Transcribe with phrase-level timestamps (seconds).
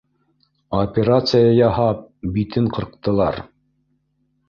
[0.77, 2.01] Операция яһап,
[2.39, 3.43] битен ҡырҡтылар.